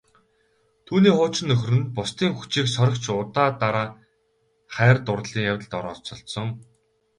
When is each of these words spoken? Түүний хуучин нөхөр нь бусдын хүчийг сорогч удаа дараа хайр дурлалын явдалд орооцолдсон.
Түүний 0.85 1.13
хуучин 1.15 1.45
нөхөр 1.49 1.73
нь 1.79 1.87
бусдын 1.95 2.31
хүчийг 2.35 2.67
сорогч 2.75 3.03
удаа 3.21 3.49
дараа 3.61 3.87
хайр 4.75 4.97
дурлалын 5.05 5.49
явдалд 5.53 5.77
орооцолдсон. 5.79 6.47